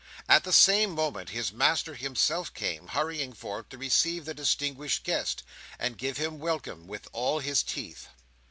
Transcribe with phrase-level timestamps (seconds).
[0.27, 5.43] At the same moment his master himself came, hurrying forth to receive the distinguished guest,
[5.77, 8.07] and give him welcome with all his teeth.